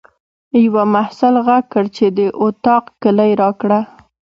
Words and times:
یوه 0.63 0.83
محصل 0.93 1.33
غږ 1.45 1.63
کړ 1.73 1.85
چې 1.95 2.05
د 2.17 2.19
اطاق 2.43 2.85
کیلۍ 3.01 3.31
راکړه. 3.41 3.79